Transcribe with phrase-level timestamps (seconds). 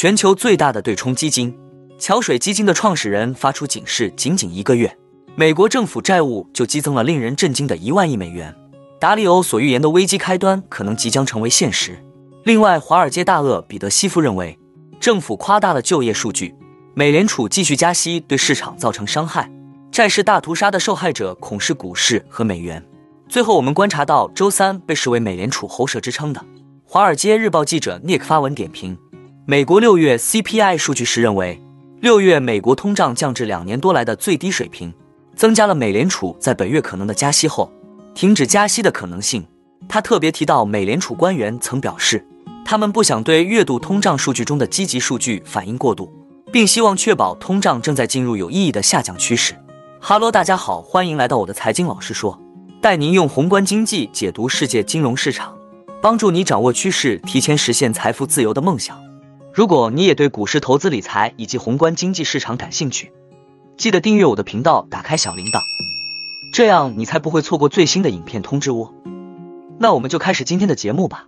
[0.00, 1.54] 全球最大的对冲基金
[1.98, 4.96] 桥水基金的创始人发出警示，仅仅一个月，
[5.34, 8.56] 美国政府债务就激增了令人震惊的一万亿美元。
[8.98, 12.02] 达里欧所预言的危机开端可能即将成为现实。
[12.44, 14.58] 另外，华尔街大鳄彼得西夫认为，
[14.98, 16.54] 政府夸大了就业数据，
[16.94, 19.52] 美联储继续加息对市场造成伤害，
[19.92, 22.82] 债市大屠杀的受害者恐是股市和美元。
[23.28, 26.40] 最后，我们观察到周三被视为美联储喉舌之称的
[26.86, 28.96] 《华尔街日报》记者 Nick 发文点评。
[29.50, 31.60] 美国六月 CPI 数据时认为，
[32.00, 34.94] 六月美国通胀降至两年多来的最低水平，
[35.34, 37.68] 增加了美联储在本月可能的加息后
[38.14, 39.44] 停止加息的可能性。
[39.88, 42.24] 他特别提到，美联储官员曾表示，
[42.64, 46.08] 他们不想对月度通胀数据中的积极数据反应过度，
[46.52, 49.52] 并希望确保通胀正在进入有意义的下降趋势。
[49.98, 52.40] 哈喽，大家好，欢迎来到我的财经老师说，
[52.80, 55.58] 带您用宏观经济解读世界金融市场，
[56.00, 59.09] 帮助你掌握趋势，提前实现财富自由的梦想。
[59.52, 63.12] 如果你也对股市投资理财以及宏观经济市场感兴趣，
[63.76, 65.60] 记得订阅我的频道，打开小铃铛，
[66.54, 68.94] 这样你才不会错过最新的影片通知哦。
[69.80, 71.26] 那我们就开始今天的节目吧。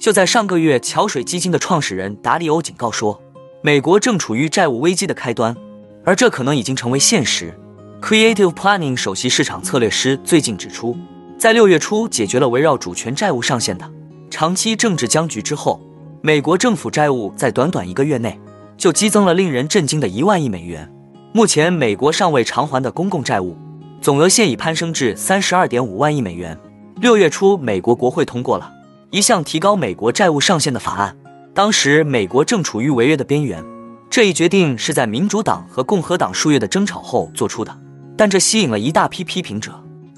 [0.00, 3.22] 就在上个月，桥水基金的创始人达里欧警告说，
[3.62, 5.56] 美国正处于债务危机的开端，
[6.04, 7.56] 而这可能已经成为现实。
[8.02, 10.96] Creative Planning 首席市场策略师最近指出，
[11.38, 13.88] 在六月初解决了围绕主权债务上限的
[14.28, 15.80] 长期政治僵局之后，
[16.20, 18.38] 美国政府债务在短短一个月内
[18.76, 20.92] 就激增了令人震惊的一万亿美元。
[21.32, 23.56] 目前，美国尚未偿还的公共债务
[24.00, 26.58] 总额现已攀升至三十二点五万亿美元。
[26.96, 28.68] 六月初，美国国会通过了
[29.10, 31.16] 一项提高美国债务上限的法案，
[31.54, 33.64] 当时美国正处于违约的边缘。
[34.10, 37.74] 这一决定是在民主党和共和党数月的争吵后做出的。
[38.16, 39.72] 但这吸引了一大批批评者，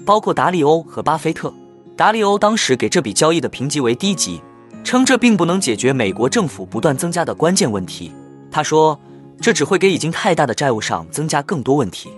[0.05, 1.53] 包括达利欧和巴菲特。
[1.95, 4.41] 达利欧当时给这笔交易的评级为低级，
[4.83, 8.11] 称这并不能解决美国政府不断增加的关键问题。
[8.51, 8.99] 他说，
[9.39, 12.09] 这只会给已经太大的债务上增加更多问题。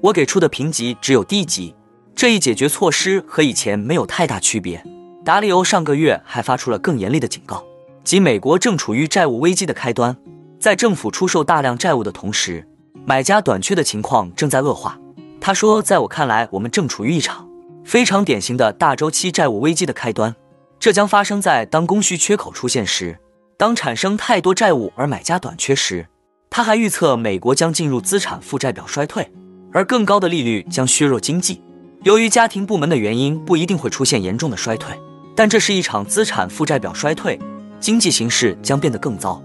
[0.00, 1.74] 我给出的评级只有低级，
[2.14, 4.82] 这一解决措施和以前没有太大区别。
[5.24, 7.62] 达利欧上个月还发出了更严厉的警告，
[8.04, 10.16] 即美国正处于债务危机的开端，
[10.58, 12.66] 在政府出售大量债务的同时，
[13.04, 14.98] 买家短缺的情况正在恶化。
[15.46, 17.48] 他说：“在我看来，我们正处于一场
[17.84, 20.34] 非常典型的大周期债务危机的开端。
[20.80, 23.20] 这将发生在当供需缺口出现时，
[23.56, 26.08] 当产生太多债务而买家短缺时。”
[26.50, 29.32] 他还预测，美国将进入资产负债表衰退，
[29.72, 31.62] 而更高的利率将削弱经济。
[32.02, 34.98] 由于家庭部门的原因，不一定会出现严重的衰退，
[35.36, 37.38] 但这是一场资产负债表衰退，
[37.78, 39.40] 经济形势将变得更糟。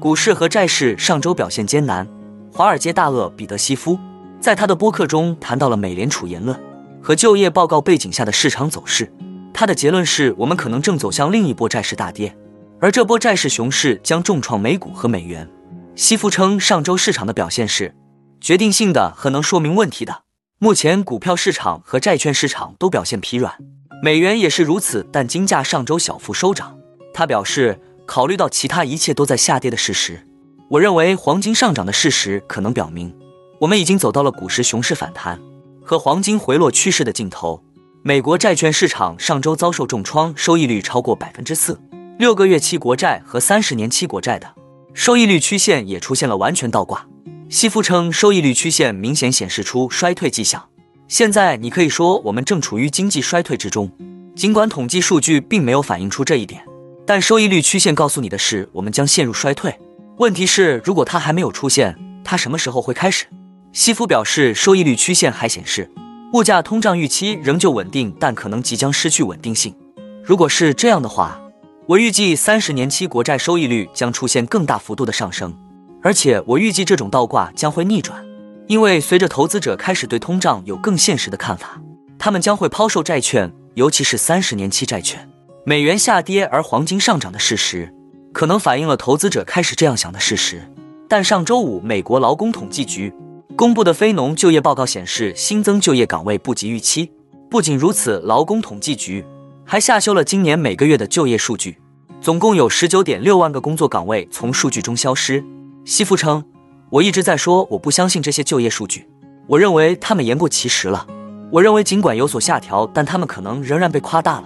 [0.00, 2.04] 股市和债市上周表现艰难。
[2.52, 3.98] 华尔街大鳄彼得西夫
[4.40, 6.58] 在他的播客中谈到了美联储言论
[7.00, 9.10] 和就业报告背景下的市场走势。
[9.54, 12.36] 他的结论是我们可能正走向另一波债市大跌，
[12.80, 15.48] 而这波债市熊市将重创美股和美元。
[15.94, 17.94] 西夫称，上周市场的表现是
[18.40, 20.22] 决定性的和能说明问题的。
[20.58, 23.54] 目前股票市场和债券市场都表现疲软，
[24.02, 26.78] 美元也是如此，但金价上周小幅收涨。
[27.12, 30.26] 他表示，考虑到其他一切都在下跌的事实。
[30.70, 33.12] 我认为黄金上涨的事实可能表明，
[33.58, 35.36] 我们已经走到了股市熊市反弹
[35.82, 37.60] 和黄金回落趋势的尽头。
[38.02, 41.80] 美国债券市场上周遭受重创，收益率超过百分之四，
[42.20, 44.46] 六个月期国债和三十年期国债的
[44.94, 47.04] 收益率曲线也出现了完全倒挂。
[47.48, 50.64] 西夫称，收益率曲线明显显示出衰退迹象。
[51.08, 53.90] 现在你可以说我们正处于经济衰退之中，
[54.36, 56.62] 尽管统计数据并没有反映出这一点，
[57.04, 59.74] 但收益率曲线告诉你的是，我们将陷入衰退。
[60.20, 63.24] 问题是，如果它还没有出现，它什么时候会开始？
[63.72, 65.90] 西夫表示，收益率曲线还显示，
[66.34, 69.74] 物价通胀预期仍旧稳定，但可能即将失去稳定性。
[70.22, 71.40] 如果是这样的话，
[71.86, 75.56] 我预计三十年期国债收益率将出现更大幅度的上升，
[76.02, 78.22] 而且我预计这种倒挂将会逆转，
[78.66, 81.80] 因为随着投资者开始对通胀有更现实的看法，
[82.18, 85.26] 他们将会抛售债券，尤其是三十年期债券。
[85.64, 87.90] 美元下跌而黄金上涨的事实。
[88.32, 90.62] 可能反映了投资者开始这样想的事实，
[91.08, 93.12] 但上周五，美国劳工统计局
[93.56, 97.10] 公布的非农就业报告显示，新增就业岗位不及预期。
[97.50, 99.24] 不仅如此，劳工统计局
[99.64, 101.78] 还下修了今年每个月的就业数据，
[102.20, 105.44] 总共有十九点六万个工作岗位从数据中消失。
[105.84, 106.44] 西夫称
[106.90, 109.08] ：“我一直在说，我不相信这些就业数据，
[109.48, 111.06] 我认为他们言过其实了。
[111.50, 114.44] 我认为尽管有所下调，但他们可能仍然被夸大了。”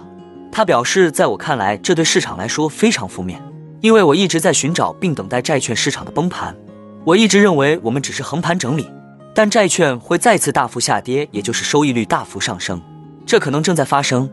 [0.51, 3.39] 他表示：“在我看来，这对市场来说非常负面。”
[3.85, 6.57] 因为我一直在寻找并等待债券市场的崩盘，
[7.05, 8.89] 我一直认为我们只是横盘整理，
[9.31, 12.81] 但债券会再次大幅下跌，也就是收益率大幅上升。
[13.27, 14.27] 这可能正在发生，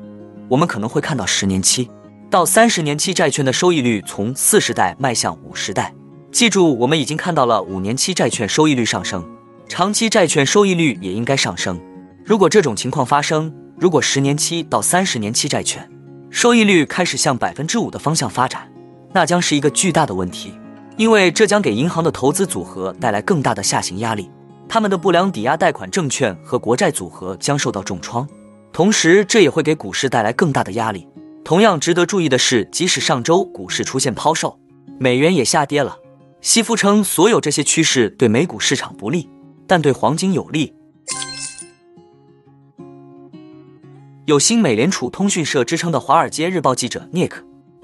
[0.48, 1.90] 我们可能会看到十年期
[2.30, 5.92] 到三十年期债券的收益率从四十代迈向五十代。
[6.30, 9.22] 记住，我们已经看到了五年期债券收益率上升，
[9.68, 11.78] 长期债券收益率也应该上升。
[12.24, 15.86] 如果这种情况发生，如果十年期到三十年期债券
[16.30, 18.66] 收益率开始向百分之五的方向发展，
[19.12, 20.54] 那将是一个巨大的问题，
[20.96, 24.30] 因为这将给银行的投资组合带来更大的下行压力。
[24.68, 28.26] 他们的不良抵押贷款证券和国债组合将受到重创，
[28.72, 31.06] 同时这也会给股市带来更大的压力。
[31.44, 34.58] 同样值得注意的是，即使上周股市出现抛售，
[34.98, 35.98] 美元也下跌了。
[36.40, 39.28] 西夫称，所有这些趋势对美股市场不利，
[39.66, 40.72] 但对黄金有利。
[44.24, 47.32] 有新美联储通讯社之称的《华尔街日报》记者 Nick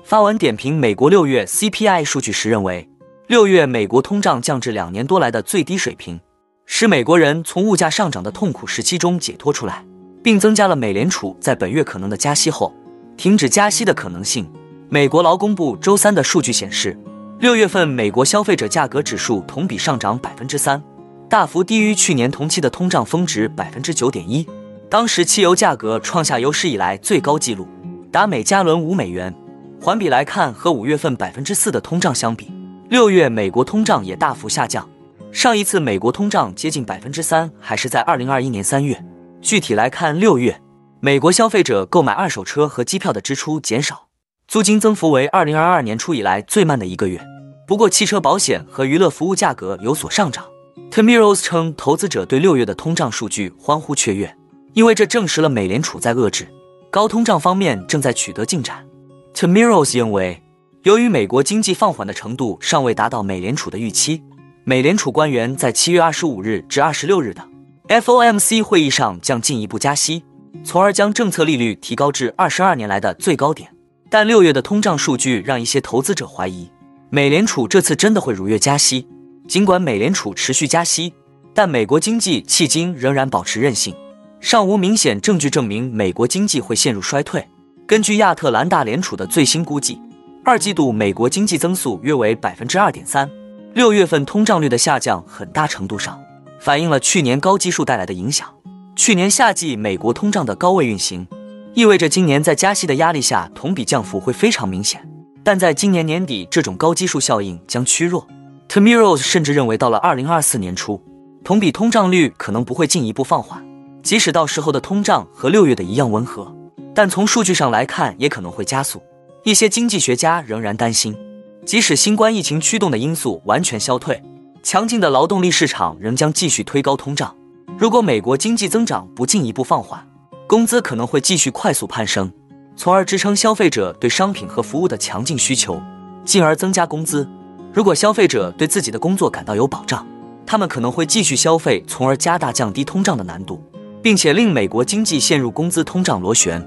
[0.08, 2.88] 发文点评美国六月 CPI 数据时认为，
[3.26, 6.18] 六月美国通胀降至两年多来的最低水平。
[6.64, 9.84] 使美国人从物价上涨的痛苦时期中解脱出来，
[10.22, 12.72] 并增加了美联储在本月可能的加息后
[13.18, 14.50] 停止加息的可能性。
[14.88, 16.98] 美国劳工部周三的数据显示，
[17.38, 20.82] 六月份美国消费者价格指数同比上涨百分之三，
[21.28, 24.48] 大幅低于去年同期的通胀峰值百分之九点一。
[24.88, 27.68] 当时汽油价格创下有史以来最高纪录，
[28.10, 29.34] 达每加仑五美元。
[29.80, 32.50] 环比来看，和五月份百分之四的通胀相比，
[32.90, 34.86] 六月美国通胀也大幅下降。
[35.30, 39.02] 上一次美国通胀接近百分之三，还是在二零二一年三月。
[39.40, 40.60] 具体来看，六月
[40.98, 44.08] 美国消费者购买二手车和机票的支出减少，
[44.48, 47.20] 租金增幅为二零二二年初以来最慢的一个月。
[47.66, 50.44] 不过，汽车保险和娱乐服务价格有所上涨。
[50.90, 54.34] t m i r o s 称，投资者对六月的通胀数据欢呼雀跃，
[54.72, 56.48] 因为这证实了美联储在遏制
[56.90, 58.87] 高通胀方面正在取得进展。
[59.34, 60.42] T m i r o s 认为，
[60.82, 64.22] 由于美国经济放缓的程度尚未达到美联储的预期。
[64.64, 67.42] 美联储官员在七月二十五日至二十六日的
[67.88, 70.24] FOMC 会议上将进一步加息，
[70.64, 73.70] 从而将政策利率提高至二十二年来的最高点。
[74.10, 76.70] 但六月的通胀数据让一些投资者怀疑，
[77.10, 79.06] 美联储这次真的会如约加息。
[79.46, 81.14] 尽管美联储持续加息，
[81.54, 83.94] 但美国经济迄今仍然保持韧性，
[84.40, 87.46] 尚无明显证据证明美国经济会陷入衰退。
[87.88, 89.98] 根据亚特兰大联储的最新估计，
[90.44, 93.26] 二季度美国经济增速约为百分之二点三。
[93.72, 96.20] 六月份通胀率的下降很大程度上
[96.60, 98.46] 反映了去年高基数带来的影响。
[98.94, 101.26] 去年夏季美国通胀的高位运行，
[101.72, 105.00] 意味着今年在加息的压力下，同比降幅会非常明显。
[105.42, 108.28] 但在今年年底，这种高基数效应将趋弱。
[108.68, 111.02] Tamiros 甚至认为，到了二零二四年初，
[111.42, 113.66] 同比通胀率可能不会进一步放缓。
[114.02, 116.54] 即使到时候的通胀和六月的一样温和，
[116.94, 119.02] 但从数据上来看，也可能会加速。
[119.44, 121.16] 一些经济学家仍然担心。
[121.64, 124.22] 即使新冠疫情驱动的因素完全消退，
[124.62, 127.34] 强劲的劳动力市场仍将继续推高通胀。
[127.76, 130.06] 如果美国经济增长不进一步放缓，
[130.46, 132.32] 工资可能会继续快速攀升，
[132.74, 135.80] 从而支撑消费者对商品和服务的强劲需求，
[136.24, 137.28] 进而增加工资。
[137.72, 140.06] 如果消费者对自己的工作感到有保障，
[140.46, 143.62] 他们可能会继续消费，从而加大降低通胀的难度，
[144.02, 146.66] 并且令美国经济陷入工资通胀螺旋。